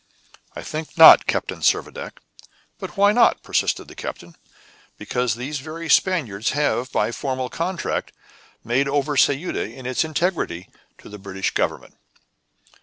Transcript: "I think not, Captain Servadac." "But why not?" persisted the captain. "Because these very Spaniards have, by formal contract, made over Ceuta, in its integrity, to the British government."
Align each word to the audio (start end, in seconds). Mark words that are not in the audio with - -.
"I 0.55 0.63
think 0.63 0.97
not, 0.97 1.27
Captain 1.27 1.59
Servadac." 1.59 2.13
"But 2.79 2.97
why 2.97 3.11
not?" 3.11 3.43
persisted 3.43 3.87
the 3.87 3.93
captain. 3.93 4.35
"Because 4.97 5.35
these 5.35 5.59
very 5.59 5.89
Spaniards 5.91 6.53
have, 6.57 6.91
by 6.91 7.11
formal 7.11 7.49
contract, 7.49 8.11
made 8.63 8.87
over 8.87 9.15
Ceuta, 9.15 9.61
in 9.61 9.85
its 9.85 10.03
integrity, 10.03 10.69
to 10.97 11.07
the 11.07 11.19
British 11.19 11.51
government." 11.51 11.93